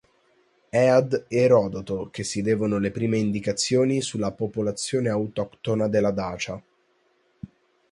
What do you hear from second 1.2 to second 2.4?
Erodoto che